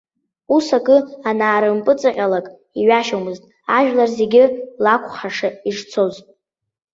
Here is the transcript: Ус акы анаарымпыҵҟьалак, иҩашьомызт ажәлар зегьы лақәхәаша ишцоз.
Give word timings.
Ус 0.55 0.67
акы 0.77 0.97
анаарымпыҵҟьалак, 1.29 2.45
иҩашьомызт 2.79 3.43
ажәлар 3.77 4.09
зегьы 4.17 4.43
лақәхәаша 4.83 5.49
ишцоз. 5.69 6.15